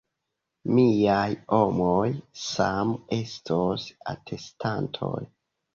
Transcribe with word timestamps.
Miaj 0.77 1.33
homoj 1.57 2.09
same 2.47 2.99
estos 3.21 3.89
atestantoj. 4.17 5.19